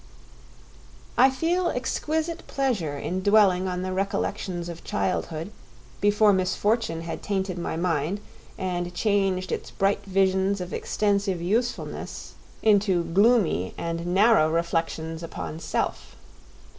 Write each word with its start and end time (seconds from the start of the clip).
I 1.15 1.29
feel 1.29 1.69
exquisite 1.69 2.47
pleasure 2.47 2.97
in 2.97 3.21
dwelling 3.21 3.67
on 3.67 3.83
the 3.83 3.93
recollections 3.93 4.67
of 4.67 4.83
childhood, 4.83 5.51
before 6.01 6.33
misfortune 6.33 7.01
had 7.01 7.21
tainted 7.21 7.59
my 7.59 7.77
mind 7.77 8.19
and 8.57 8.95
changed 8.95 9.51
its 9.51 9.69
bright 9.69 10.03
visions 10.05 10.59
of 10.59 10.73
extensive 10.73 11.39
usefulness 11.39 12.33
into 12.63 13.03
gloomy 13.03 13.75
and 13.77 14.07
narrow 14.07 14.49
reflections 14.49 15.21
upon 15.21 15.59
self. 15.59 16.15